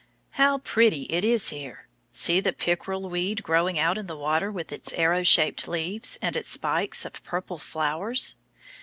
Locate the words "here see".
1.49-2.39